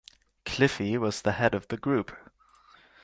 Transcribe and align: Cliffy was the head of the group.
Cliffy 0.45 0.97
was 0.97 1.21
the 1.21 1.33
head 1.33 1.53
of 1.53 1.67
the 1.67 1.77
group. 1.77 2.11